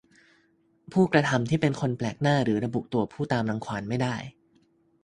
[0.91, 4.15] ผู้กระทำที่เป็นคนแปลกหน้าหรือระบุตัวผู้ตามรังควานไม่ได้